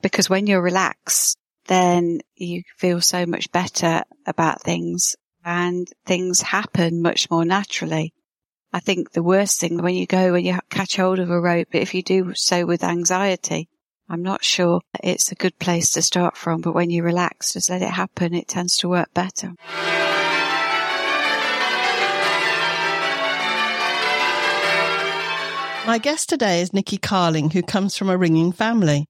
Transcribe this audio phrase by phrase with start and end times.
[0.00, 1.36] because when you're relaxed,
[1.66, 8.12] then you feel so much better about things and things happen much more naturally.
[8.72, 11.68] I think the worst thing when you go when you catch hold of a rope,
[11.72, 13.68] if you do so with anxiety,
[14.10, 17.70] I'm not sure it's a good place to start from, but when you relax, just
[17.70, 19.52] let it happen, it tends to work better.
[25.86, 29.06] My guest today is Nikki Carling, who comes from a ringing family.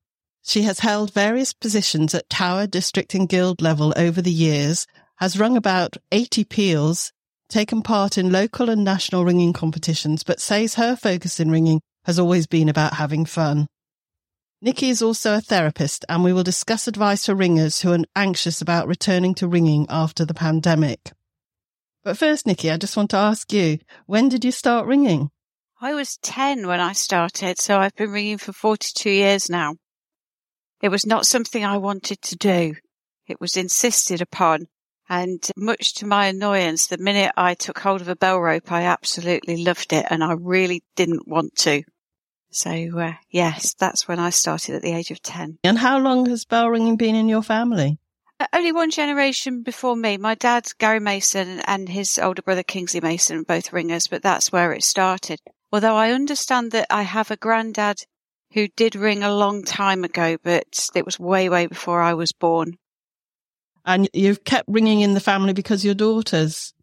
[0.49, 4.87] She has held various positions at tower, district and guild level over the years,
[5.17, 7.13] has rung about 80 peals,
[7.51, 12.19] taken part in local and national ringing competitions, but says her focus in ringing has
[12.19, 13.67] always been about having fun.
[14.63, 18.63] Nikki is also a therapist and we will discuss advice for ringers who are anxious
[18.63, 21.13] about returning to ringing after the pandemic.
[22.05, 25.29] But first, Nikki, I just want to ask you, when did you start ringing?
[25.79, 29.75] I was 10 when I started, so I've been ringing for 42 years now.
[30.81, 32.75] It was not something I wanted to do.
[33.27, 34.69] It was insisted upon.
[35.09, 38.83] And much to my annoyance, the minute I took hold of a bell rope, I
[38.83, 41.83] absolutely loved it and I really didn't want to.
[42.51, 45.59] So, uh, yes, that's when I started at the age of 10.
[45.65, 47.99] And how long has bell ringing been in your family?
[48.41, 50.17] Uh, only one generation before me.
[50.17, 54.73] My dad, Gary Mason, and his older brother, Kingsley Mason, both ringers, but that's where
[54.73, 55.41] it started.
[55.73, 58.05] Although I understand that I have a granddad
[58.53, 62.33] who did ring a long time ago, but it was way, way before I was
[62.33, 62.79] born.
[63.85, 66.75] And you've kept ringing in the family because your daughter's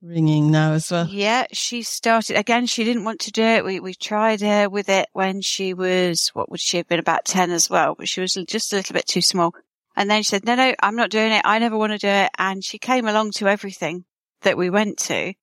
[0.00, 1.06] ringing now as well.
[1.08, 2.66] Yeah, she started again.
[2.66, 3.64] She didn't want to do it.
[3.64, 7.24] We we tried her with it when she was what would she have been about
[7.24, 9.54] ten as well, but she was just a little bit too small.
[9.96, 11.42] And then she said, "No, no, I'm not doing it.
[11.44, 14.04] I never want to do it." And she came along to everything
[14.42, 15.34] that we went to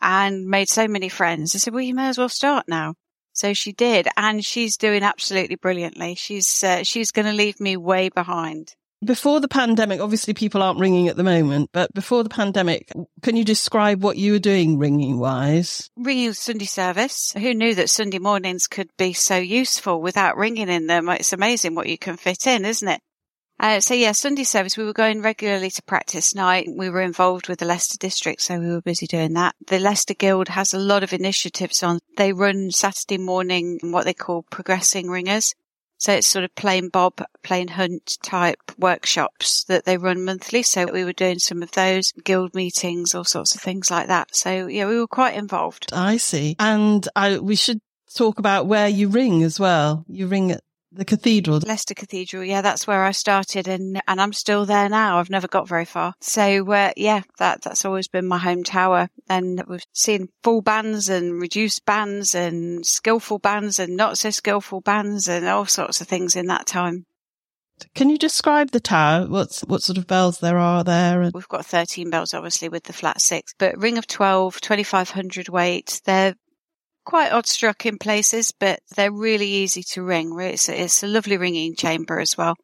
[0.00, 1.54] and made so many friends.
[1.54, 2.94] I said, well, you may as well start now.
[3.34, 6.14] So she did, and she's doing absolutely brilliantly.
[6.14, 8.74] She's uh, she's going to leave me way behind.
[9.04, 12.90] Before the pandemic, obviously people aren't ringing at the moment, but before the pandemic,
[13.22, 15.90] can you describe what you were doing ringing wise?
[15.96, 17.34] Ringing Sunday service.
[17.36, 21.10] Who knew that Sunday mornings could be so useful without ringing in them?
[21.10, 23.02] It's amazing what you can fit in, isn't it?
[23.60, 26.68] Uh, so yeah, Sunday service, we were going regularly to practice night.
[26.68, 29.54] We were involved with the Leicester district, so we were busy doing that.
[29.68, 32.00] The Leicester Guild has a lot of initiatives on.
[32.16, 35.54] They run Saturday morning what they call progressing ringers.
[35.98, 40.62] So it's sort of plain bob, plain hunt type workshops that they run monthly.
[40.62, 44.34] So we were doing some of those guild meetings, all sorts of things like that.
[44.34, 45.86] So yeah, we were quite involved.
[45.92, 46.56] I see.
[46.58, 47.80] And I, we should
[48.14, 50.04] talk about where you ring as well.
[50.08, 50.62] You ring at
[50.94, 51.60] the cathedral.
[51.64, 55.18] Leicester Cathedral, yeah, that's where I started, and and I'm still there now.
[55.18, 56.14] I've never got very far.
[56.20, 61.08] So uh, yeah, that that's always been my home tower, and we've seen full bands
[61.08, 66.08] and reduced bands and skillful bands and not so skillful bands and all sorts of
[66.08, 67.06] things in that time.
[67.94, 69.26] Can you describe the tower?
[69.26, 71.30] What's what sort of bells there are there?
[71.34, 76.00] We've got 13 bells, obviously, with the flat six, but ring of 12, 2500 weight.
[76.04, 76.36] They're
[77.04, 80.38] quite odd struck in places, but they're really easy to ring.
[80.40, 82.56] It's it's a lovely ringing chamber as well.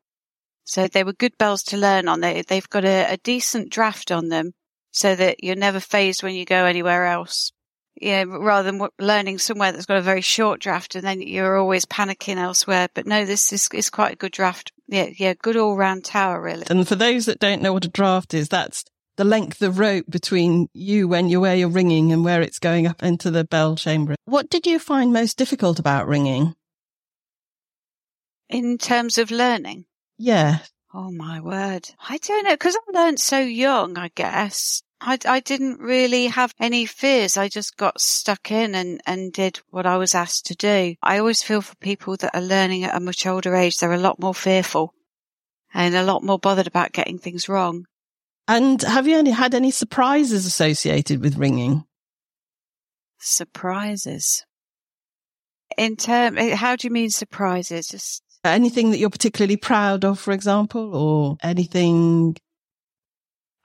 [0.65, 2.21] So they were good bells to learn on.
[2.21, 4.53] They, they've got a, a decent draft on them
[4.93, 7.53] so that you're never phased when you go anywhere else.
[8.01, 11.85] Yeah, rather than learning somewhere that's got a very short draft and then you're always
[11.85, 12.89] panicking elsewhere.
[12.95, 14.73] But no, this is, is quite a good draft.
[14.87, 16.65] Yeah, yeah, good all round tower, really.
[16.71, 18.85] And for those that don't know what a draft is, that's
[19.21, 22.87] the length of rope between you when you where you're ringing and where it's going
[22.87, 24.15] up into the bell chamber.
[24.25, 26.55] What did you find most difficult about ringing?
[28.49, 29.85] In terms of learning?
[30.17, 30.61] Yeah.
[30.95, 31.91] Oh my word.
[32.09, 34.83] I don't know, because I learned so young, I guess.
[35.03, 37.37] I, I didn't really have any fears.
[37.37, 40.95] I just got stuck in and, and did what I was asked to do.
[41.03, 43.99] I always feel for people that are learning at a much older age, they're a
[43.99, 44.95] lot more fearful
[45.75, 47.85] and a lot more bothered about getting things wrong.
[48.51, 51.85] And have you any, had any surprises associated with ringing?
[53.21, 54.45] Surprises.
[55.79, 57.87] In term, eh, how do you mean surprises?
[57.87, 62.39] Just anything that you're particularly proud of, for example, or anything?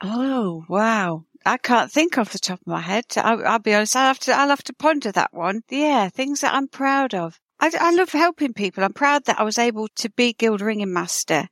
[0.03, 1.23] Oh, wow.
[1.47, 3.05] I can't think off the top of my head.
[3.17, 3.95] I, will be honest.
[3.95, 5.61] I'll have to, I'll have to ponder that one.
[5.67, 6.09] Yeah.
[6.09, 7.39] Things that I'm proud of.
[7.59, 8.83] I, I love helping people.
[8.83, 11.49] I'm proud that I was able to be guild ringing master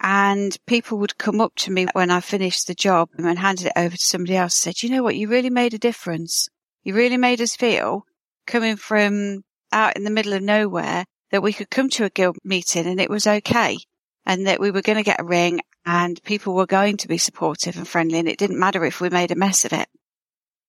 [0.00, 3.72] and people would come up to me when I finished the job and handed it
[3.76, 5.16] over to somebody else said, you know what?
[5.16, 6.48] You really made a difference.
[6.84, 8.04] You really made us feel
[8.46, 12.36] coming from out in the middle of nowhere that we could come to a guild
[12.44, 13.78] meeting and it was okay
[14.24, 17.18] and that we were going to get a ring and people were going to be
[17.18, 19.88] supportive and friendly and it didn't matter if we made a mess of it.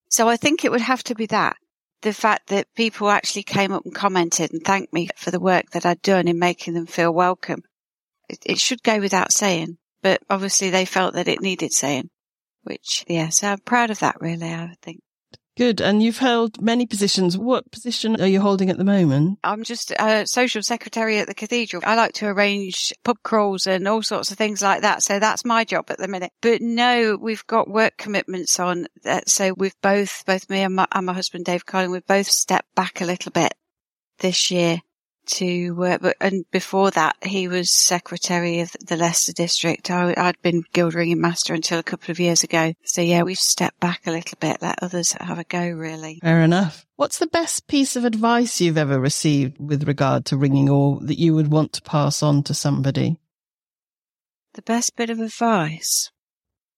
[0.10, 1.58] So I think it would have to be that.
[2.02, 5.72] The fact that people actually came up and commented and thanked me for the work
[5.72, 7.64] that I'd done in making them feel welcome
[8.30, 12.10] it, it should go without saying, but obviously they felt that it needed saying,
[12.64, 15.02] which, yeah, so I'm proud of that really, I think.
[15.58, 15.82] Good.
[15.82, 17.36] And you've held many positions.
[17.36, 19.40] What position are you holding at the moment?
[19.44, 21.82] I'm just a social secretary at the cathedral.
[21.84, 25.02] I like to arrange pub crawls and all sorts of things like that.
[25.02, 26.32] So that's my job at the minute.
[26.42, 28.86] But no, we've got work commitments on.
[29.02, 29.30] That.
[29.30, 32.76] So we've both, both me and my, and my husband, Dave Carling, we've both stepped
[32.76, 33.56] back a little bit
[34.20, 34.82] this year
[35.28, 39.92] to work, but and before that, he was secretary of the Leicester district.
[39.92, 42.74] I, had been guild ringing master until a couple of years ago.
[42.84, 45.70] So yeah, we've stepped back a little bit, let others have a go.
[45.70, 46.86] Really, fair enough.
[46.96, 51.20] What's the best piece of advice you've ever received with regard to ringing, or that
[51.20, 53.20] you would want to pass on to somebody?
[54.54, 56.12] The best bit of advice.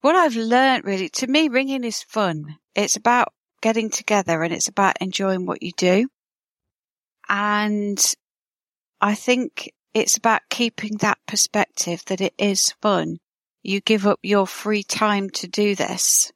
[0.01, 2.57] What I've learned really, to me, ringing is fun.
[2.75, 6.07] It's about getting together and it's about enjoying what you do.
[7.27, 8.01] And
[9.01, 13.17] I think it's about keeping that perspective that it is fun.
[13.63, 16.31] You give up your free time to do this.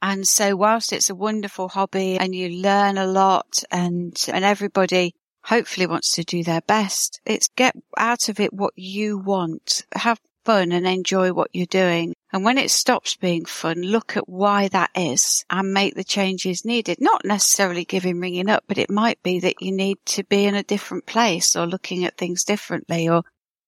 [0.00, 5.14] And so whilst it's a wonderful hobby and you learn a lot and, and everybody
[5.44, 9.84] hopefully wants to do their best, it's get out of it what you want.
[9.94, 12.14] Have fun and enjoy what you're doing.
[12.32, 16.64] And when it stops being fun, look at why that is and make the changes
[16.64, 16.98] needed.
[17.00, 20.54] Not necessarily giving ringing up, but it might be that you need to be in
[20.54, 23.22] a different place or looking at things differently or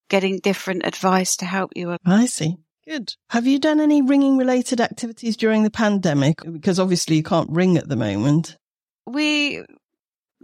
[0.09, 1.97] getting different advice to help you.
[2.07, 2.57] I see.
[2.87, 3.15] Good.
[3.31, 6.39] Have you done any ringing related activities during the pandemic?
[6.51, 8.57] Because obviously you can't ring at the moment.
[9.07, 9.65] We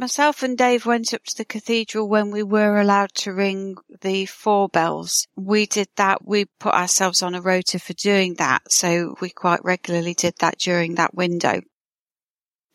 [0.01, 4.25] Myself and Dave went up to the cathedral when we were allowed to ring the
[4.25, 5.29] four bells.
[5.37, 6.27] We did that.
[6.27, 8.73] We put ourselves on a rota for doing that.
[8.73, 11.61] So we quite regularly did that during that window.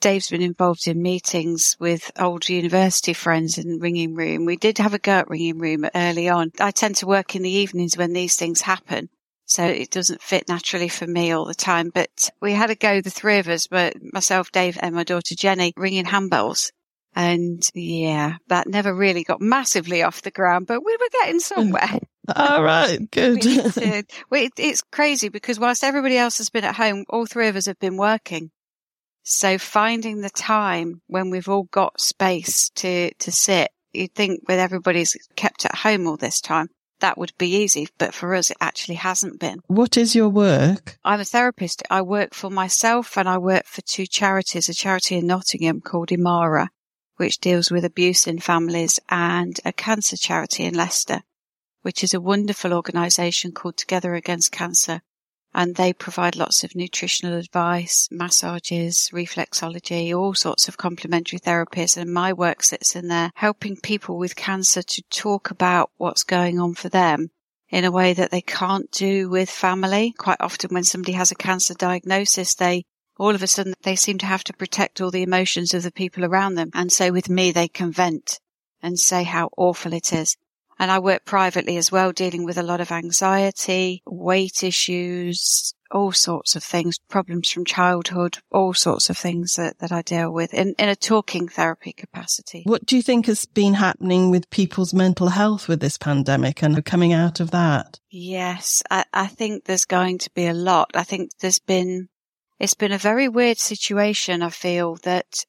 [0.01, 4.45] Dave's been involved in meetings with old university friends in ringing room.
[4.45, 6.51] We did have a go at ringing room early on.
[6.60, 9.10] I tend to work in the evenings when these things happen.
[9.48, 13.01] So it doesn't fit naturally for me all the time, but we had a go,
[13.01, 16.71] the three of us, but myself, Dave and my daughter Jenny ringing handbells
[17.15, 22.00] and yeah, that never really got massively off the ground, but we were getting somewhere.
[22.35, 23.39] All right, good.
[23.41, 27.77] it's crazy because whilst everybody else has been at home, all three of us have
[27.77, 28.50] been working.
[29.21, 34.57] So finding the time when we've all got space to, to sit, you'd think with
[34.57, 36.69] everybody's kept at home all this time,
[37.00, 37.88] that would be easy.
[38.00, 39.59] But for us, it actually hasn't been.
[39.68, 40.97] What is your work?
[41.03, 41.83] I'm a therapist.
[41.91, 46.09] I work for myself and I work for two charities, a charity in Nottingham called
[46.09, 46.69] Imara
[47.17, 51.21] which deals with abuse in families, and a cancer charity in Leicester,
[51.81, 55.01] which is a wonderful organisation called Together Against Cancer.
[55.53, 61.95] And they provide lots of nutritional advice, massages, reflexology, all sorts of complementary therapies.
[61.95, 66.59] And my work sits in there helping people with cancer to talk about what's going
[66.59, 67.29] on for them
[67.69, 70.13] in a way that they can't do with family.
[70.18, 72.83] Quite often when somebody has a cancer diagnosis, they
[73.17, 75.91] all of a sudden they seem to have to protect all the emotions of the
[75.91, 76.71] people around them.
[76.73, 78.39] And so with me, they can vent
[78.81, 80.38] and say how awful it is.
[80.77, 86.12] And I work privately as well, dealing with a lot of anxiety, weight issues, all
[86.12, 90.53] sorts of things, problems from childhood, all sorts of things that, that I deal with
[90.53, 92.63] in, in a talking therapy capacity.
[92.65, 96.83] What do you think has been happening with people's mental health with this pandemic and
[96.83, 98.00] coming out of that?
[98.09, 100.92] Yes, I, I think there's going to be a lot.
[100.94, 102.09] I think there's been
[102.59, 104.42] it's been a very weird situation.
[104.42, 105.45] I feel that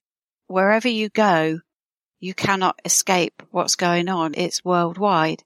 [0.47, 1.61] wherever you go,
[2.19, 4.35] you cannot escape what's going on.
[4.35, 5.43] It's worldwide.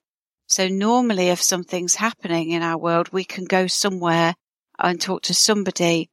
[0.47, 4.35] So normally if something's happening in our world, we can go somewhere
[4.79, 6.11] and talk to somebody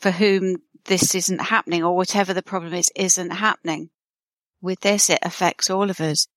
[0.00, 3.90] for whom this isn't happening or whatever the problem is, isn't happening.
[4.62, 6.28] With this, it affects all of us.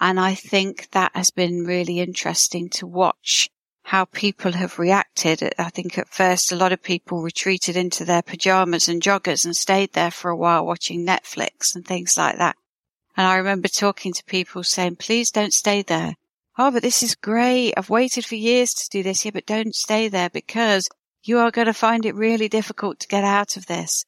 [0.00, 3.50] And I think that has been really interesting to watch
[3.88, 5.42] how people have reacted.
[5.56, 9.56] I think at first a lot of people retreated into their pajamas and joggers and
[9.56, 12.56] stayed there for a while watching Netflix and things like that.
[13.16, 16.16] And I remember talking to people saying, please don't stay there.
[16.58, 17.72] Oh, but this is great.
[17.78, 19.24] I've waited for years to do this.
[19.24, 20.86] Yeah, but don't stay there because
[21.22, 24.04] you are going to find it really difficult to get out of this.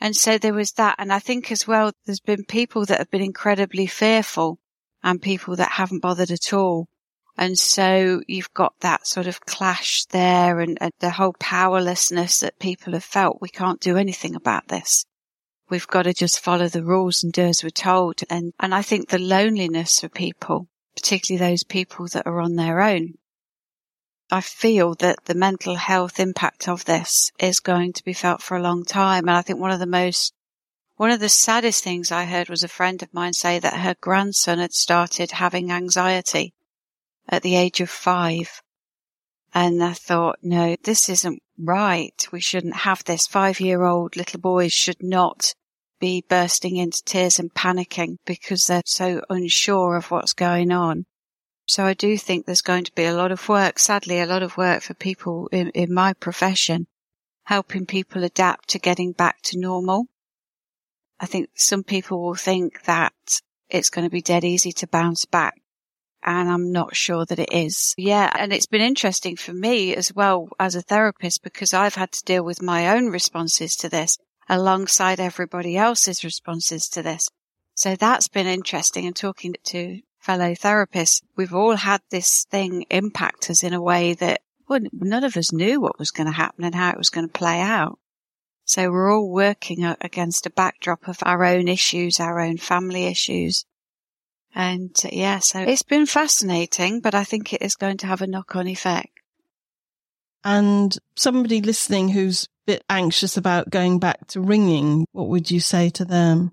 [0.00, 0.94] And so there was that.
[0.98, 4.60] And I think as well, there's been people that have been incredibly fearful
[5.02, 6.88] and people that haven't bothered at all.
[7.40, 12.58] And so you've got that sort of clash there and, and, the whole powerlessness that
[12.58, 13.40] people have felt.
[13.40, 15.06] We can't do anything about this.
[15.70, 18.20] We've got to just follow the rules and do as we're told.
[18.28, 22.82] And, and I think the loneliness for people, particularly those people that are on their
[22.82, 23.14] own,
[24.30, 28.58] I feel that the mental health impact of this is going to be felt for
[28.58, 29.28] a long time.
[29.28, 30.34] And I think one of the most
[30.96, 33.96] one of the saddest things I heard was a friend of mine say that her
[33.98, 36.52] grandson had started having anxiety
[37.30, 38.60] at the age of five.
[39.54, 42.26] And I thought, no, this isn't right.
[42.30, 43.26] We shouldn't have this.
[43.26, 45.54] Five year old little boys should not
[46.00, 51.06] be bursting into tears and panicking because they're so unsure of what's going on.
[51.66, 54.42] So I do think there's going to be a lot of work, sadly, a lot
[54.42, 56.88] of work for people in, in my profession,
[57.44, 60.06] helping people adapt to getting back to normal.
[61.20, 63.12] I think some people will think that
[63.68, 65.60] it's going to be dead easy to bounce back.
[66.22, 67.94] And I'm not sure that it is.
[67.96, 68.30] Yeah.
[68.38, 72.24] And it's been interesting for me as well as a therapist because I've had to
[72.24, 77.28] deal with my own responses to this alongside everybody else's responses to this.
[77.74, 81.22] So that's been interesting and talking to fellow therapists.
[81.36, 85.52] We've all had this thing impact us in a way that well, none of us
[85.52, 87.98] knew what was going to happen and how it was going to play out.
[88.64, 93.64] So we're all working against a backdrop of our own issues, our own family issues.
[94.54, 98.22] And uh, yeah, so it's been fascinating, but I think it is going to have
[98.22, 99.10] a knock on effect.
[100.42, 105.60] And somebody listening who's a bit anxious about going back to ringing, what would you
[105.60, 106.52] say to them?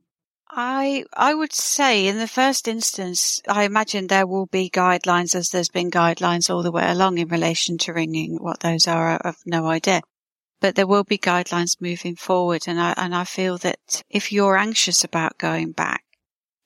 [0.50, 5.50] I I would say in the first instance, I imagine there will be guidelines as
[5.50, 8.38] there's been guidelines all the way along in relation to ringing.
[8.42, 10.02] What those are, I've no idea.
[10.60, 14.58] But there will be guidelines moving forward, and I and I feel that if you're
[14.58, 16.04] anxious about going back,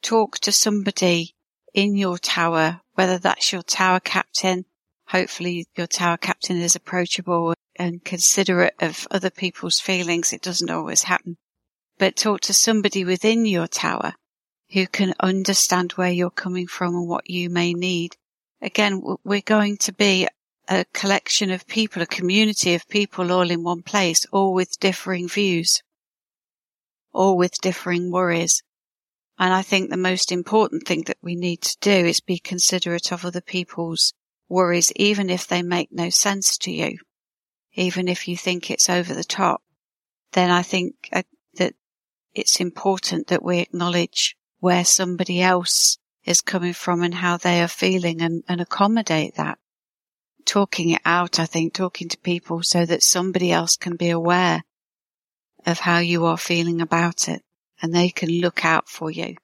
[0.02, 1.36] talk to somebody
[1.74, 4.66] in your tower, whether that's your tower captain,
[5.08, 10.34] hopefully your tower captain is approachable and considerate of other people's feelings.
[10.34, 11.38] It doesn't always happen,
[11.98, 14.14] but talk to somebody within your tower
[14.72, 18.16] who can understand where you're coming from and what you may need.
[18.62, 20.28] Again, we're going to be
[20.70, 25.28] a collection of people, a community of people all in one place, all with differing
[25.28, 25.82] views,
[27.12, 28.64] all with differing worries.
[29.42, 33.12] And I think the most important thing that we need to do is be considerate
[33.12, 34.14] of other people's
[34.48, 37.00] worries, even if they make no sense to you,
[37.74, 39.64] even if you think it's over the top,
[40.34, 41.24] then I think uh,
[41.56, 41.74] that
[42.36, 47.68] it's important that we acknowledge where somebody else is coming from and how they are
[47.68, 49.58] feeling and, and accommodate that.
[50.46, 54.62] Talking it out, I think, talking to people so that somebody else can be aware
[55.66, 57.42] of how you are feeling about it
[57.82, 59.36] and they can look out for you.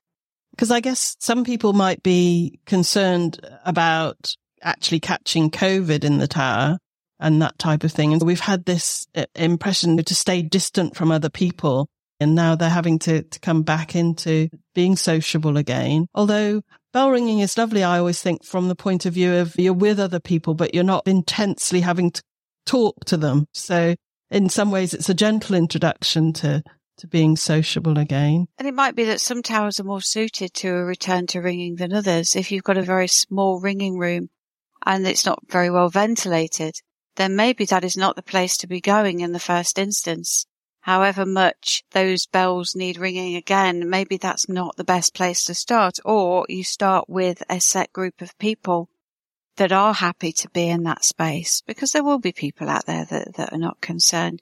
[0.51, 6.79] Because I guess some people might be concerned about actually catching COVID in the tower
[7.20, 8.13] and that type of thing.
[8.13, 11.88] And we've had this uh, impression to stay distant from other people.
[12.20, 16.08] And now they're having to, to come back into being sociable again.
[16.15, 19.74] Although bell ringing is lovely, I always think from the point of view of you're
[19.74, 22.24] with other people, but you're not intensely having to
[22.65, 23.46] talk to them.
[23.53, 23.96] So
[24.32, 26.63] in some ways, it's a gentle introduction to,
[26.98, 28.48] to being sociable again.
[28.58, 31.75] And it might be that some towers are more suited to a return to ringing
[31.75, 32.36] than others.
[32.36, 34.30] If you've got a very small ringing room
[34.86, 36.75] and it's not very well ventilated,
[37.16, 40.46] then maybe that is not the place to be going in the first instance.
[40.82, 45.98] However much those bells need ringing again, maybe that's not the best place to start.
[46.06, 48.89] Or you start with a set group of people
[49.58, 53.06] that are happy to be in that space because there will be people out there
[53.06, 54.42] that, that are not concerned.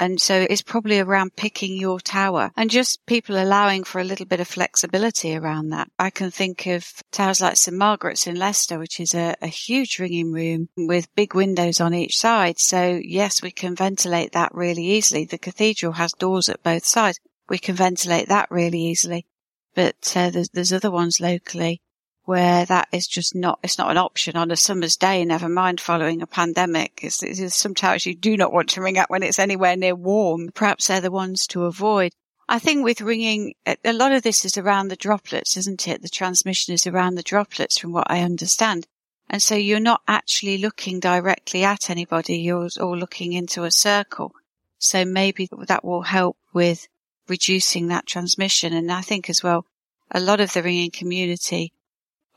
[0.00, 4.24] And so it's probably around picking your tower and just people allowing for a little
[4.24, 5.90] bit of flexibility around that.
[5.98, 9.98] I can think of towers like St Margaret's in Leicester, which is a, a huge
[9.98, 12.58] ringing room with big windows on each side.
[12.58, 15.26] So yes, we can ventilate that really easily.
[15.26, 17.20] The cathedral has doors at both sides.
[17.50, 19.26] We can ventilate that really easily.
[19.74, 21.82] But uh, there's, there's other ones locally
[22.24, 25.80] where that is just not, it's not an option on a summer's day, never mind
[25.80, 27.00] following a pandemic.
[27.02, 30.50] It's, it's sometimes you do not want to ring out when it's anywhere near warm.
[30.54, 32.12] Perhaps they're the ones to avoid.
[32.48, 36.02] I think with ringing, a lot of this is around the droplets, isn't it?
[36.02, 38.86] The transmission is around the droplets from what I understand.
[39.28, 42.38] And so you're not actually looking directly at anybody.
[42.38, 44.34] You're all looking into a circle.
[44.78, 46.88] So maybe that will help with
[47.28, 48.72] reducing that transmission.
[48.72, 49.64] And I think as well,
[50.10, 51.72] a lot of the ringing community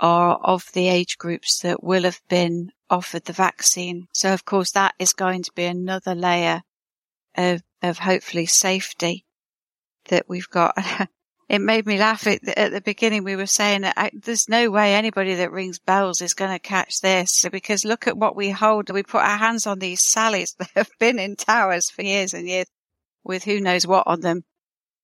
[0.04, 4.06] are of the age groups that will have been offered the vaccine.
[4.14, 6.62] So of course that is going to be another layer
[7.36, 9.26] of, of hopefully safety
[10.10, 10.78] that we've got.
[11.50, 13.24] it made me laugh at, at the beginning.
[13.24, 16.60] We were saying that I, there's no way anybody that rings bells is going to
[16.60, 18.90] catch this because look at what we hold.
[18.90, 22.46] We put our hands on these Sallies that have been in towers for years and
[22.46, 22.68] years
[23.24, 24.44] with who knows what on them.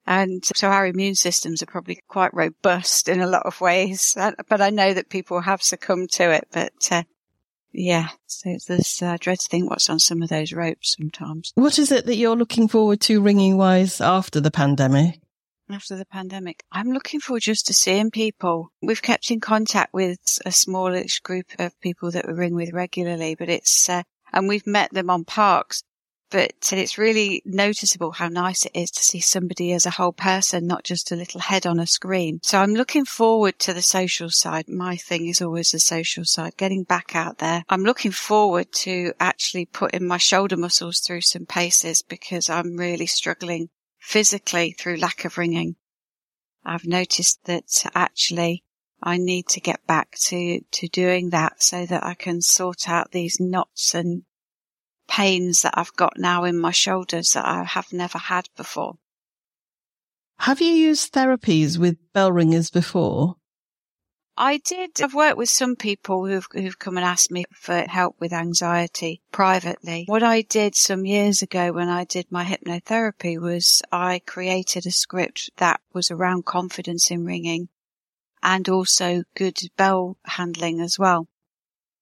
[0.06, 4.16] And so our immune systems are probably quite robust in a lot of ways.
[4.16, 6.48] But I know that people have succumbed to it.
[6.52, 7.04] But uh,
[7.72, 11.52] yeah, so it's this uh, dread to think what's on some of those ropes sometimes.
[11.56, 15.20] What is it that you're looking forward to ringing wise after the pandemic?
[15.70, 16.64] after the pandemic.
[16.72, 18.72] I'm looking forward just to seeing people.
[18.82, 23.36] We've kept in contact with a smallish group of people that we ring with regularly,
[23.36, 24.04] but it's, uh,
[24.34, 25.84] and we've met them on parks,
[26.30, 30.68] but it's really noticeable how nice it is to see somebody as a whole person,
[30.68, 32.40] not just a little head on a screen.
[32.44, 34.70] So I'm looking forward to the social side.
[34.70, 37.64] My thing is always the social side, getting back out there.
[37.70, 43.08] I'm looking forward to actually putting my shoulder muscles through some paces because I'm really
[43.08, 43.70] struggling
[44.00, 45.76] physically through lack of ringing.
[46.66, 48.64] I've noticed that actually
[49.02, 53.12] I need to get back to, to doing that so that I can sort out
[53.12, 54.24] these knots and
[55.10, 58.96] pains that I've got now in my shoulders that I have never had before.
[60.40, 63.36] Have you used therapies with bell ringers before?
[64.38, 65.02] I did.
[65.02, 69.22] I've worked with some people who've, who've come and asked me for help with anxiety
[69.34, 70.06] privately.
[70.08, 74.92] What I did some years ago when I did my hypnotherapy was I created a
[74.92, 77.68] script that was around confidence in ringing
[78.42, 81.28] and also good bell handling as well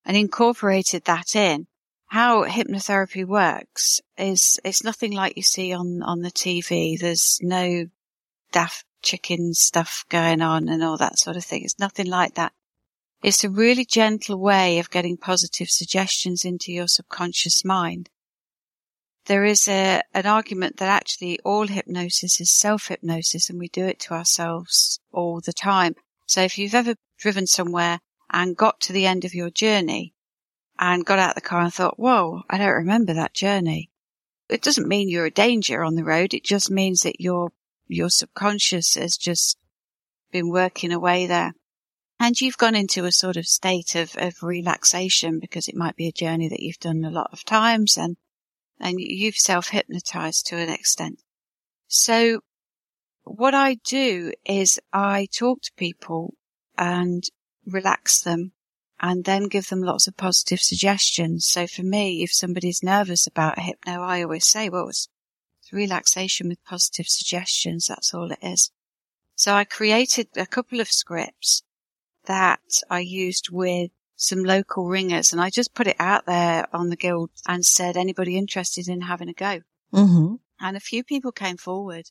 [0.06, 1.66] and incorporated that in
[2.08, 6.98] how hypnotherapy works is it's nothing like you see on, on the TV.
[6.98, 7.88] There's no
[8.52, 11.64] daft chicken stuff going on and all that sort of thing.
[11.64, 12.54] It's nothing like that.
[13.22, 18.10] It's a really gentle way of getting positive suggestions into your subconscious mind.
[19.26, 24.00] There is a, an argument that actually all hypnosis is self-hypnosis and we do it
[24.02, 25.96] to ourselves all the time.
[26.26, 28.00] So if you've ever driven somewhere
[28.32, 30.14] and got to the end of your journey
[30.80, 33.90] and got out of the car and thought, whoa, I don't remember that journey.
[34.50, 36.34] It doesn't mean you're a danger on the road.
[36.34, 37.52] It just means that your,
[37.88, 39.58] your subconscious has just
[40.32, 41.54] been working away there.
[42.20, 46.08] And you've gone into a sort of state of, of relaxation because it might be
[46.08, 48.18] a journey that you've done a lot of times and,
[48.80, 51.22] and you've self hypnotized to an extent.
[51.88, 52.42] So
[53.24, 56.34] what I do is I talk to people
[56.78, 57.24] and
[57.66, 58.54] relax them
[59.00, 61.46] and then give them lots of positive suggestions.
[61.46, 65.08] So for me, if somebody's nervous about a hypno, I always say, well, it's,
[65.62, 67.88] it's relaxation with positive suggestions.
[67.88, 68.72] That's all it is.
[69.36, 71.64] So I created a couple of scripts
[72.26, 76.90] that I used with some local ringers and I just put it out there on
[76.90, 79.62] the guild and said, anybody interested in having a go?
[79.94, 80.36] Mm-hmm.
[80.60, 82.10] And a few people came forward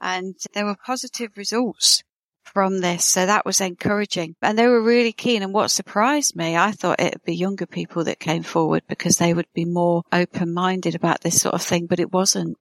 [0.00, 2.04] and there were positive results
[2.44, 3.04] from this.
[3.04, 5.42] So that was encouraging and they were really keen.
[5.42, 9.16] And what surprised me, I thought it would be younger people that came forward because
[9.16, 12.56] they would be more open minded about this sort of thing, but it wasn't.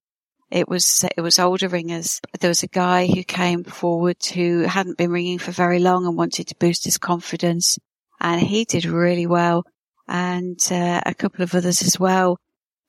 [0.52, 2.22] It was, it was older ringers.
[2.40, 6.16] There was a guy who came forward who hadn't been ringing for very long and
[6.16, 7.80] wanted to boost his confidence
[8.22, 9.64] and he did really well.
[10.08, 12.38] And uh, a couple of others as well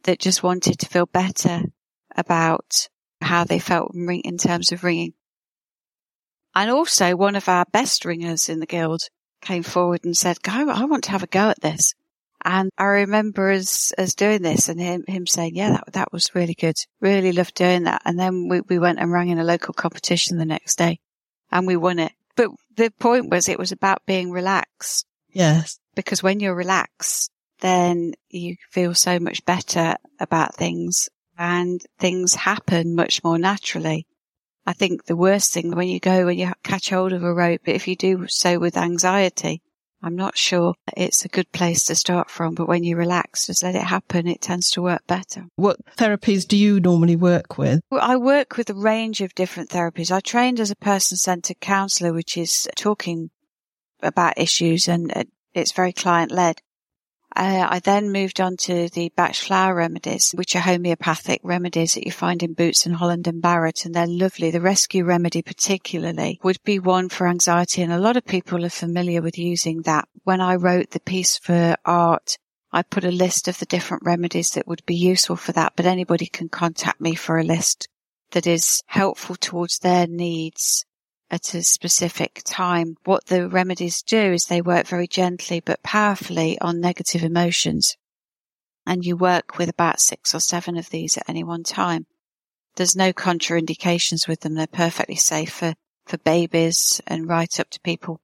[0.02, 1.62] that just wanted to feel better
[2.16, 2.88] about
[3.20, 5.14] how they felt in terms of ringing.
[6.54, 9.02] And also one of our best ringers in the guild
[9.40, 11.94] came forward and said, go, I want to have a go at this.
[12.44, 16.34] And I remember us, us doing this and him, him saying, yeah, that, that was
[16.34, 16.76] really good.
[17.00, 18.02] Really loved doing that.
[18.04, 21.00] And then we, we went and rang in a local competition the next day
[21.50, 22.12] and we won it.
[22.36, 25.06] But the point was it was about being relaxed.
[25.32, 25.78] Yes.
[25.94, 32.94] Because when you're relaxed, then you feel so much better about things and things happen
[32.94, 34.06] much more naturally.
[34.66, 37.62] I think the worst thing when you go when you catch hold of a rope,
[37.64, 39.62] but if you do so with anxiety,
[40.02, 43.62] I'm not sure it's a good place to start from, but when you relax, just
[43.62, 45.46] let it happen, it tends to work better.
[45.56, 47.80] What therapies do you normally work with?
[47.90, 50.10] Well, I work with a range of different therapies.
[50.10, 53.30] I trained as a person centered counselor, which is talking
[54.02, 55.24] about issues and uh,
[55.54, 56.60] it's very client led.
[57.36, 62.06] Uh, I then moved on to the Bach flower remedies, which are homeopathic remedies that
[62.06, 64.52] you find in Boots and Holland and Barrett, and they're lovely.
[64.52, 68.70] The rescue remedy particularly would be one for anxiety, and a lot of people are
[68.70, 70.08] familiar with using that.
[70.22, 72.38] When I wrote the piece for art,
[72.70, 75.86] I put a list of the different remedies that would be useful for that, but
[75.86, 77.88] anybody can contact me for a list
[78.30, 80.84] that is helpful towards their needs
[81.34, 82.96] at a specific time.
[83.04, 87.96] What the remedies do is they work very gently but powerfully on negative emotions.
[88.86, 92.06] And you work with about six or seven of these at any one time.
[92.76, 94.54] There's no contraindications with them.
[94.54, 95.74] They're perfectly safe for,
[96.06, 98.20] for babies and right up to people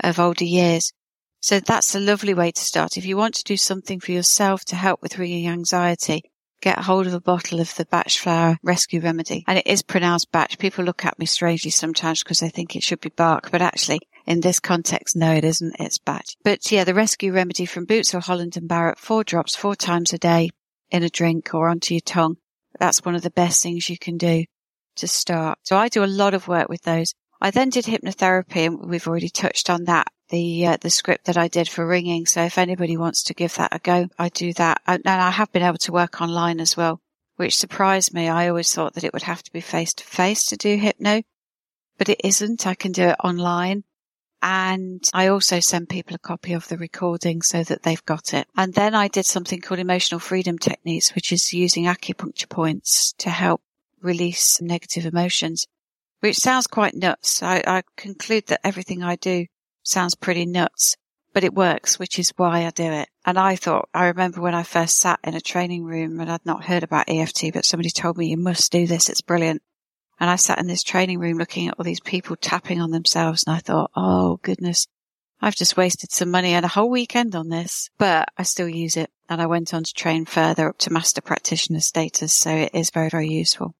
[0.00, 0.94] of older years.
[1.40, 2.96] So that's a lovely way to start.
[2.96, 6.22] If you want to do something for yourself to help with ringing anxiety,
[6.64, 9.44] get hold of a bottle of the Bach flower rescue remedy.
[9.46, 10.58] And it is pronounced batch.
[10.58, 14.00] People look at me strangely sometimes because they think it should be bark, but actually
[14.26, 15.76] in this context, no, it isn't.
[15.78, 16.36] It's batch.
[16.42, 20.14] But yeah, the rescue remedy from Boots or Holland and Barrett, four drops, four times
[20.14, 20.50] a day
[20.90, 22.38] in a drink or onto your tongue.
[22.78, 24.46] That's one of the best things you can do
[24.96, 25.58] to start.
[25.64, 27.14] So I do a lot of work with those.
[27.42, 30.08] I then did hypnotherapy and we've already touched on that.
[30.30, 32.26] The, uh, the script that I did for ringing.
[32.26, 34.80] So if anybody wants to give that a go, I do that.
[34.86, 37.00] And I have been able to work online as well,
[37.36, 38.28] which surprised me.
[38.28, 41.22] I always thought that it would have to be face to face to do hypno,
[41.98, 42.66] but it isn't.
[42.66, 43.84] I can do it online.
[44.46, 48.46] And I also send people a copy of the recording so that they've got it.
[48.54, 53.30] And then I did something called emotional freedom techniques, which is using acupuncture points to
[53.30, 53.62] help
[54.02, 55.66] release negative emotions,
[56.20, 57.42] which sounds quite nuts.
[57.42, 59.46] I, I conclude that everything I do
[59.84, 60.96] sounds pretty nuts,
[61.32, 63.08] but it works, which is why I do it.
[63.24, 66.44] And I thought, I remember when I first sat in a training room and I'd
[66.44, 69.08] not heard about EFT, but somebody told me you must do this.
[69.08, 69.62] It's brilliant.
[70.18, 73.44] And I sat in this training room looking at all these people tapping on themselves
[73.46, 74.86] and I thought, oh goodness,
[75.40, 78.96] I've just wasted some money and a whole weekend on this, but I still use
[78.96, 79.10] it.
[79.28, 82.32] And I went on to train further up to master practitioner status.
[82.32, 83.74] So it is very, very useful.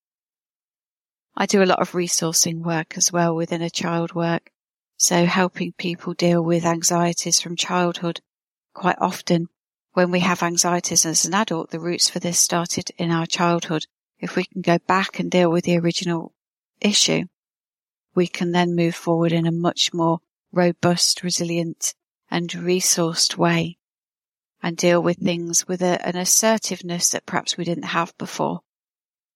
[1.37, 4.51] I do a lot of resourcing work as well within a child work.
[4.97, 8.21] So helping people deal with anxieties from childhood.
[8.73, 9.49] Quite often
[9.93, 13.87] when we have anxieties as an adult, the roots for this started in our childhood
[14.25, 16.33] if we can go back and deal with the original
[16.81, 17.25] issue,
[18.15, 20.21] we can then move forward in a much more
[20.53, 21.95] robust, resilient
[22.31, 23.77] and resourced way
[24.63, 28.61] and deal with things with a, an assertiveness that perhaps we didn't have before,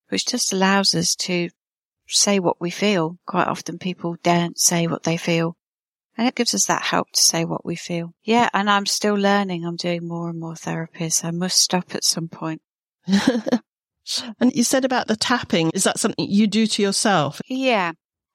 [0.09, 1.51] which just allows us to
[2.09, 3.18] say what we feel.
[3.27, 5.57] Quite often people daren't say what they feel.
[6.16, 8.12] And it gives us that help to say what we feel.
[8.25, 9.64] Yeah, and I'm still learning.
[9.64, 11.25] I'm doing more and more therapies.
[11.25, 12.61] I must stop at some point.
[14.40, 15.71] And you said about the tapping.
[15.75, 17.40] Is that something you do to yourself?
[17.49, 17.92] Yeah.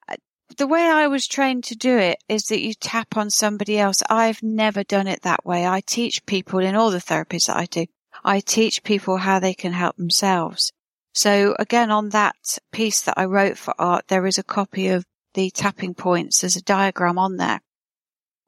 [0.08, 0.16] Uh,
[0.58, 4.04] the way I was trained to do it is that you tap on somebody else.
[4.10, 5.66] I've never done it that way.
[5.66, 7.86] I teach people in all the therapies that I do.
[8.24, 10.72] I teach people how they can help themselves.
[11.14, 15.06] So again, on that piece that I wrote for art, there is a copy of
[15.36, 16.42] the tapping points.
[16.42, 17.62] There's a diagram on there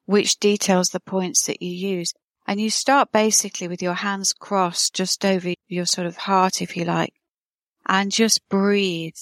[0.06, 2.13] which details the points that you use.
[2.47, 6.78] And you start basically with your hands crossed just over your sort of heart, if
[6.78, 7.13] you like,
[7.88, 9.15] and just breathe.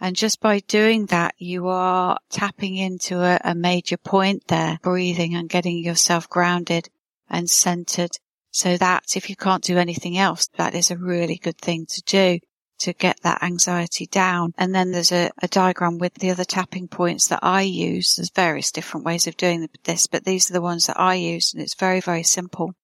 [0.00, 5.34] And just by doing that, you are tapping into a, a major point there, breathing
[5.34, 6.88] and getting yourself grounded
[7.28, 8.12] and centered.
[8.52, 12.02] So that if you can't do anything else, that is a really good thing to
[12.02, 12.38] do
[12.80, 14.52] to get that anxiety down.
[14.58, 18.14] And then there's a, a, diagram with the other tapping points that I use.
[18.14, 21.52] There's various different ways of doing this, but these are the ones that I use
[21.52, 22.74] and it's very, very simple.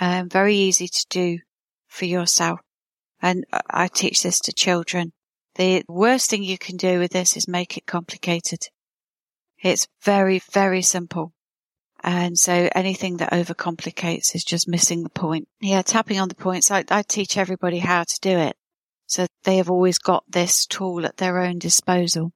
[0.00, 1.38] and very easy to do
[1.88, 2.60] for yourself.
[3.20, 5.12] And I teach this to children.
[5.56, 8.60] The worst thing you can do with this is make it complicated.
[9.60, 11.32] It's very, very simple.
[12.04, 15.48] And so anything that overcomplicates is just missing the point.
[15.60, 16.70] Yeah, tapping on the points.
[16.70, 18.56] I, I teach everybody how to do it.
[19.08, 22.30] So they have always got this tool at their own disposal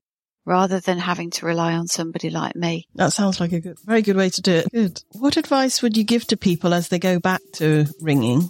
[0.46, 2.86] rather than having to rely on somebody like me.
[2.94, 4.72] That sounds like a good, very good way to do it.
[4.72, 5.02] Good.
[5.12, 8.48] What advice would you give to people as they go back to ringing?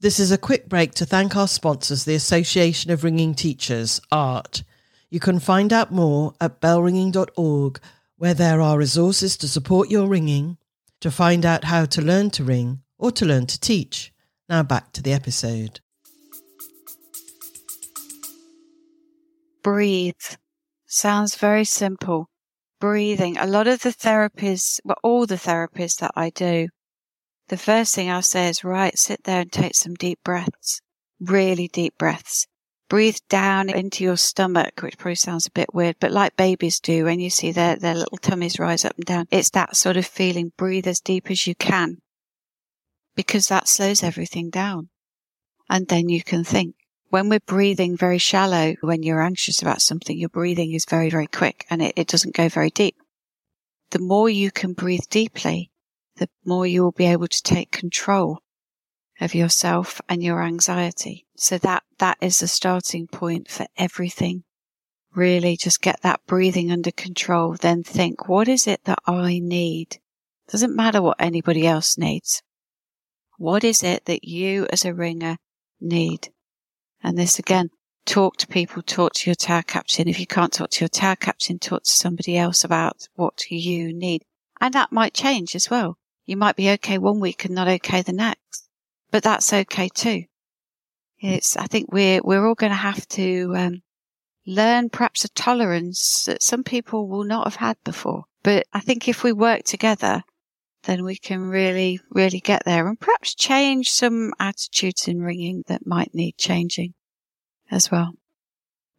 [0.00, 4.64] This is a quick break to thank our sponsors, the Association of Ringing Teachers, ART.
[5.10, 7.80] You can find out more at bellringing.org,
[8.16, 10.56] where there are resources to support your ringing,
[11.00, 14.12] to find out how to learn to ring or to learn to teach.
[14.48, 15.80] Now back to the episode.
[19.62, 20.14] Breathe.
[20.86, 22.28] Sounds very simple.
[22.80, 23.36] Breathing.
[23.36, 26.68] A lot of the therapies, well, all the therapies that I do,
[27.48, 30.80] the first thing I'll say is, right, sit there and take some deep breaths.
[31.20, 32.46] Really deep breaths.
[32.90, 37.04] Breathe down into your stomach, which probably sounds a bit weird, but like babies do
[37.04, 39.26] when you see their, their little tummies rise up and down.
[39.30, 40.50] It's that sort of feeling.
[40.56, 41.98] Breathe as deep as you can
[43.14, 44.88] because that slows everything down.
[45.68, 46.74] And then you can think.
[47.10, 51.28] When we're breathing very shallow, when you're anxious about something, your breathing is very, very
[51.28, 52.96] quick and it, it doesn't go very deep.
[53.90, 55.70] The more you can breathe deeply,
[56.16, 58.40] the more you will be able to take control
[59.20, 61.26] of yourself and your anxiety.
[61.36, 64.44] So that, that is the starting point for everything.
[65.14, 67.56] Really just get that breathing under control.
[67.60, 69.98] Then think, what is it that I need?
[70.48, 72.42] Doesn't matter what anybody else needs.
[73.38, 75.36] What is it that you as a ringer
[75.80, 76.28] need?
[77.02, 77.70] And this again,
[78.06, 80.08] talk to people, talk to your tower captain.
[80.08, 83.92] If you can't talk to your tower captain, talk to somebody else about what you
[83.92, 84.22] need.
[84.60, 85.96] And that might change as well.
[86.26, 88.68] You might be okay one week and not okay the next,
[89.10, 90.24] but that's okay too.
[91.18, 93.82] It's, I think we're, we're all going to have to, um,
[94.46, 98.24] learn perhaps a tolerance that some people will not have had before.
[98.42, 100.22] But I think if we work together
[100.84, 105.86] then we can really, really get there and perhaps change some attitudes in ringing that
[105.86, 106.94] might need changing
[107.70, 108.14] as well.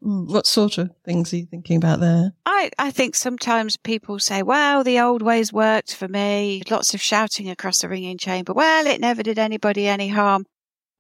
[0.04, 2.34] Mm, what sort of things are you thinking about there?
[2.46, 6.64] I, I think sometimes people say, well, the old ways worked for me.
[6.70, 8.54] Lots of shouting across the ringing chamber.
[8.54, 10.46] Well, it never did anybody any harm.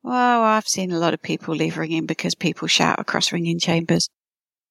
[0.03, 4.09] Well, I've seen a lot of people leave ringing because people shout across ringing chambers.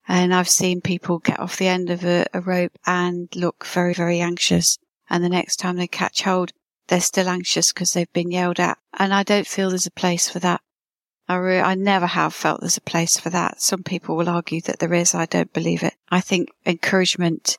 [0.08, 3.94] And I've seen people get off the end of a, a rope and look very,
[3.94, 4.78] very anxious.
[5.08, 6.52] And the next time they catch hold,
[6.88, 8.78] they're still anxious because they've been yelled at.
[8.98, 10.60] And I don't feel there's a place for that.
[11.30, 13.62] I, re- I never have felt there's a place for that.
[13.62, 15.14] Some people will argue that there is.
[15.14, 15.94] I don't believe it.
[16.10, 17.56] I think encouragement,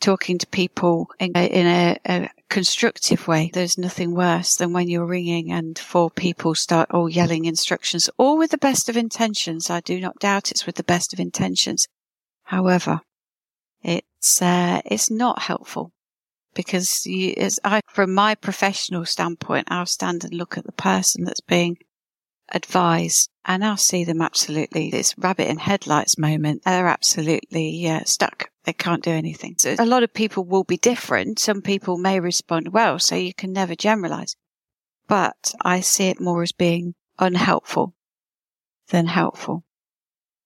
[0.00, 4.88] talking to people in a, in a, a constructive way, there's nothing worse than when
[4.88, 9.70] you're ringing and four people start all yelling instructions, all with the best of intentions.
[9.70, 11.86] I do not doubt it's with the best of intentions.
[12.42, 13.02] However,
[13.84, 15.92] it's uh, it's not helpful
[16.54, 21.22] because you, as I, from my professional standpoint, I'll stand and look at the person
[21.22, 21.78] that's being
[22.52, 26.62] advise, and I'll see them absolutely this rabbit in headlights moment.
[26.64, 28.50] They're absolutely uh, stuck.
[28.64, 29.56] They can't do anything.
[29.58, 31.38] So a lot of people will be different.
[31.38, 34.34] Some people may respond well, so you can never generalize.
[35.08, 37.94] But I see it more as being unhelpful
[38.88, 39.64] than helpful.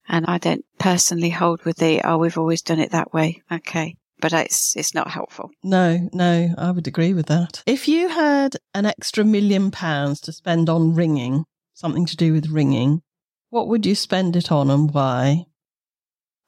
[0.08, 3.42] And I don't personally hold with the, oh, we've always done it that way.
[3.50, 3.96] Okay.
[4.20, 5.50] But it's, it's not helpful.
[5.62, 7.62] No, no, I would agree with that.
[7.64, 11.44] If you had an extra million pounds to spend on ringing,
[11.80, 13.00] something to do with ringing,
[13.48, 15.46] what would you spend it on and why?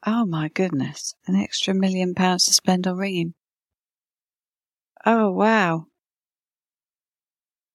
[0.06, 1.14] Oh my goodness.
[1.26, 3.32] An extra million pounds to spend on ringing.
[5.06, 5.86] Oh wow.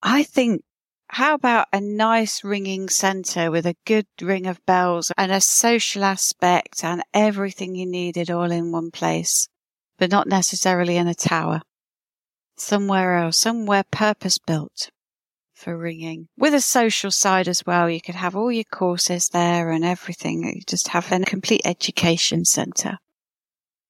[0.03, 0.61] I think,
[1.09, 6.03] how about a nice ringing centre with a good ring of bells and a social
[6.03, 9.49] aspect and everything you needed all in one place,
[9.97, 11.61] but not necessarily in a tower.
[12.55, 14.91] Somewhere else, somewhere purpose built
[15.57, 17.89] for ringing with a social side as well.
[17.89, 20.43] You could have all your courses there and everything.
[20.43, 22.99] You just have a complete education centre.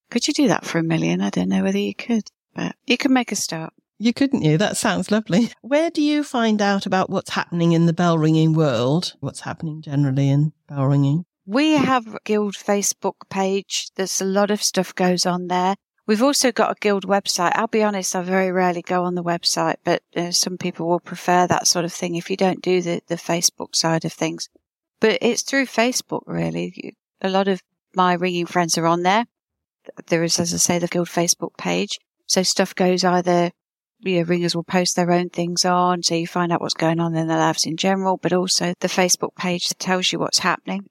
[0.09, 1.21] Could you do that for a million?
[1.21, 2.23] I don't know whether you could,
[2.55, 3.73] but you could make a start.
[3.99, 4.57] You couldn't you?
[4.57, 5.51] That sounds lovely.
[5.61, 9.15] Where do you find out about what's happening in the bell ringing world?
[9.19, 11.25] What's happening generally in bell ringing?
[11.45, 13.89] We have a Guild Facebook page.
[13.95, 15.75] There's a lot of stuff goes on there.
[16.07, 17.51] We've also got a guild website.
[17.55, 21.01] I'll be honest, I very rarely go on the website, but uh, some people will
[21.01, 24.47] prefer that sort of thing if you don't do the, the Facebook side of things.
[25.01, 26.95] But it's through Facebook, really.
[27.21, 27.61] A lot of
[27.93, 29.25] my ringing friends are on there.
[30.07, 31.99] There is, as I say, the guild Facebook page.
[32.25, 33.51] So stuff goes either,
[33.99, 36.03] you know, ringers will post their own things on.
[36.03, 38.87] So you find out what's going on in their lives in general, but also the
[38.87, 40.85] Facebook page that tells you what's happening.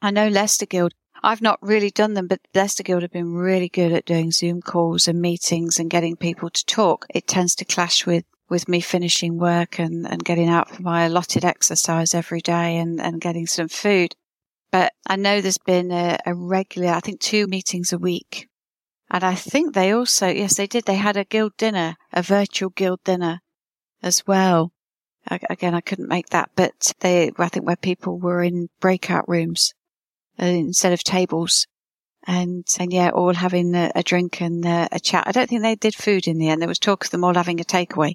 [0.00, 0.92] I know Leicester Guild
[1.24, 4.60] I've not really done them, but Leicester Guild have been really good at doing Zoom
[4.60, 7.06] calls and meetings and getting people to talk.
[7.14, 11.04] It tends to clash with with me finishing work and, and getting out for my
[11.04, 14.14] allotted exercise every day and, and getting some food.
[14.70, 18.50] But I know there's been a, a regular, I think two meetings a week.
[19.10, 20.84] And I think they also, yes, they did.
[20.84, 23.40] They had a guild dinner, a virtual guild dinner
[24.02, 24.72] as well.
[25.48, 29.72] Again, I couldn't make that, but they, I think where people were in breakout rooms
[30.40, 31.66] uh, instead of tables.
[32.26, 35.24] And, and yeah, all having a, a drink and uh, a chat.
[35.26, 36.62] I don't think they did food in the end.
[36.62, 38.14] There was talk of them all having a takeaway,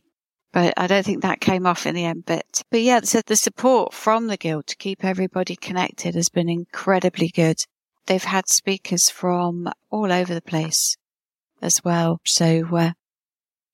[0.52, 2.24] but I don't think that came off in the end.
[2.26, 6.50] But, but yeah, so the support from the guild to keep everybody connected has been
[6.50, 7.58] incredibly good.
[8.08, 10.98] They've had speakers from all over the place
[11.62, 12.20] as well.
[12.26, 12.92] So, uh,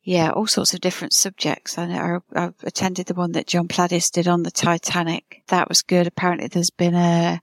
[0.03, 1.77] yeah, all sorts of different subjects.
[1.77, 5.43] I know I, I attended the one that John Pladis did on the Titanic.
[5.47, 6.08] That was good.
[6.08, 7.39] Apparently there's been a,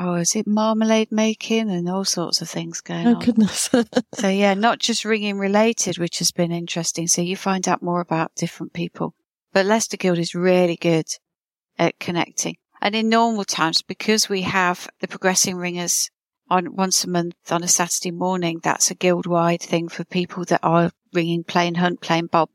[0.00, 3.16] oh, is it marmalade making and all sorts of things going oh, on?
[3.16, 3.70] Oh, goodness.
[4.14, 7.06] so, yeah, not just ringing related, which has been interesting.
[7.06, 9.14] So you find out more about different people.
[9.52, 11.06] But Leicester Guild is really good
[11.78, 12.56] at connecting.
[12.80, 16.10] And in normal times, because we have the progressing ringers
[16.48, 20.44] on once a month on a Saturday morning, that's a guild wide thing for people
[20.46, 22.48] that are ringing plain hunt, plain bob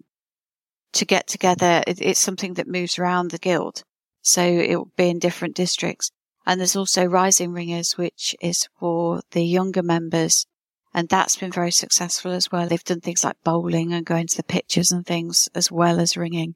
[0.94, 1.84] to get together.
[1.86, 3.84] It's something that moves around the guild.
[4.22, 6.10] So it will be in different districts.
[6.46, 10.46] And there's also Rising Ringers, which is for the younger members.
[10.94, 12.68] And that's been very successful as well.
[12.68, 16.16] They've done things like bowling and going to the pitches and things as well as
[16.16, 16.56] ringing.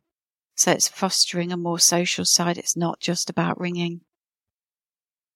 [0.56, 2.58] So it's fostering a more social side.
[2.58, 4.02] It's not just about ringing.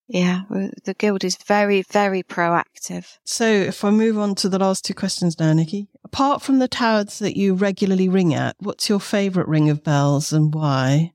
[0.08, 0.42] Yeah,
[0.84, 3.18] the guild is very, very proactive.
[3.24, 6.68] So if I move on to the last two questions now, Nikki, apart from the
[6.68, 11.14] towers that you regularly ring at, what's your favourite ring of bells and why?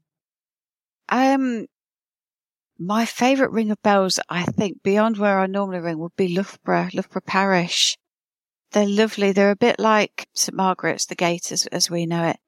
[1.10, 1.66] Um,
[2.78, 6.90] my favourite ring of bells, I think, beyond where I normally ring, would be Loughborough,
[6.94, 7.96] Loughborough Parish.
[8.72, 9.32] They're lovely.
[9.32, 12.38] They're a bit like St Margaret's, the gate as, as we know it.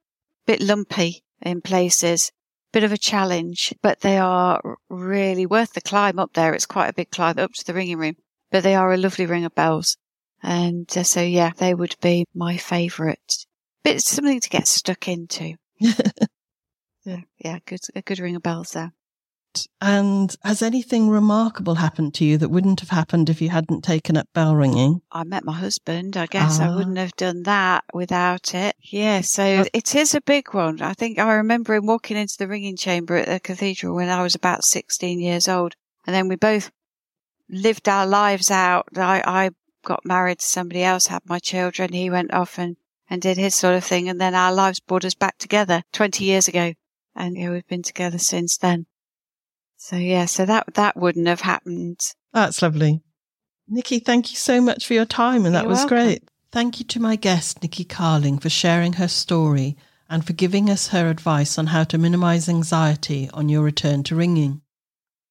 [0.47, 2.31] Bit lumpy in places,
[2.73, 6.55] bit of a challenge, but they are really worth the climb up there.
[6.55, 8.17] It's quite a big climb up to the ringing room,
[8.51, 9.97] but they are a lovely ring of bells.
[10.43, 13.47] And uh, so, yeah, they would be my favourite.
[13.83, 15.55] Bit something to get stuck into.
[15.79, 18.93] yeah, yeah, good, a good ring of bells there.
[19.81, 24.17] And has anything remarkable happened to you that wouldn't have happened if you hadn't taken
[24.17, 25.03] up bell ringing?
[25.11, 26.17] I met my husband.
[26.17, 26.77] I guess I ah.
[26.77, 28.77] wouldn't have done that without it.
[28.81, 30.83] Yeah, so it is a big one.
[30.83, 34.23] I think I remember him walking into the ringing chamber at the cathedral when I
[34.23, 35.75] was about 16 years old.
[36.07, 36.71] And then we both
[37.49, 38.89] lived our lives out.
[38.97, 39.51] I, I
[39.85, 41.93] got married to somebody else, had my children.
[41.93, 42.77] He went off and,
[43.09, 44.09] and did his sort of thing.
[44.09, 46.75] And then our lives brought us back together 20 years ago.
[47.15, 48.87] And yeah, we've been together since then.
[49.83, 52.01] So yeah, so that that wouldn't have happened.
[52.35, 53.01] That's lovely.
[53.67, 55.97] Nikki, thank you so much for your time and that You're was welcome.
[55.97, 56.29] great.
[56.53, 59.79] Thank you to my guest, Nikki Carling, for sharing her story
[60.11, 64.15] and for giving us her advice on how to minimize anxiety on your return to
[64.15, 64.61] ringing.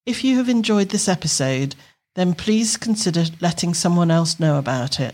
[0.08, 1.76] If you have enjoyed this episode,
[2.16, 5.14] then please consider letting someone else know about it.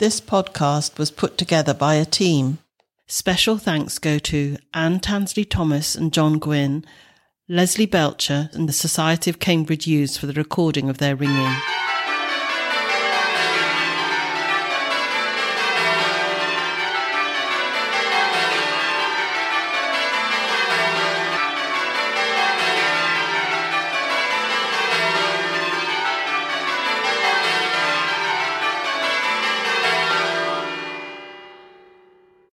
[0.00, 2.58] This podcast was put together by a team.
[3.06, 6.84] Special thanks go to Anne Tansley Thomas and John Gwynn,
[7.46, 11.54] Leslie Belcher, and the Society of Cambridge Youths for the recording of their ringing.